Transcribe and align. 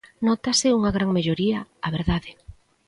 Nótase 0.27 0.75
unha 0.77 0.91
gran 0.95 1.09
melloría, 1.17 1.59
a 1.87 1.89
verdade. 1.97 2.31